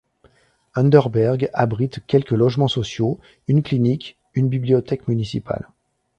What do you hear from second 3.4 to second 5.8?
une clinique, une bibliothèque municipale.